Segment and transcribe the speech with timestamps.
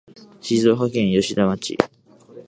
[0.39, 1.77] 静岡県吉田町